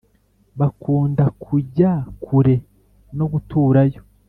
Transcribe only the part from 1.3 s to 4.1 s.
kujya kure no guturayo